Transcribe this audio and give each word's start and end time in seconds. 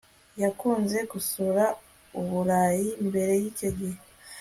Yakunze 0.41 0.97
gusura 1.11 1.63
Uburayi 2.19 2.89
mbere 3.07 3.33
yicyo 3.41 3.69
gihe 3.77 3.97